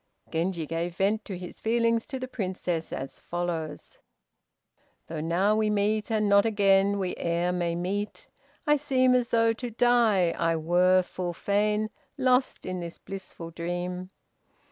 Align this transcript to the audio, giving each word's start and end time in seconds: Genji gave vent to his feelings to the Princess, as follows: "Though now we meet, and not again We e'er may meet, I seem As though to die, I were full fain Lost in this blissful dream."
Genji 0.31 0.65
gave 0.65 0.95
vent 0.95 1.23
to 1.25 1.37
his 1.37 1.59
feelings 1.59 2.07
to 2.07 2.17
the 2.17 2.27
Princess, 2.27 2.91
as 2.91 3.19
follows: 3.19 3.99
"Though 5.05 5.21
now 5.21 5.55
we 5.55 5.69
meet, 5.69 6.09
and 6.09 6.27
not 6.27 6.43
again 6.43 6.97
We 6.97 7.15
e'er 7.17 7.51
may 7.51 7.75
meet, 7.75 8.25
I 8.65 8.77
seem 8.77 9.13
As 9.13 9.29
though 9.29 9.53
to 9.53 9.69
die, 9.69 10.31
I 10.31 10.55
were 10.55 11.03
full 11.03 11.33
fain 11.33 11.91
Lost 12.17 12.65
in 12.65 12.79
this 12.79 12.97
blissful 12.97 13.51
dream." 13.51 14.09